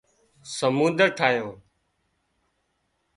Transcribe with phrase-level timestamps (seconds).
[0.55, 1.49] سمنۮر ٺاهيان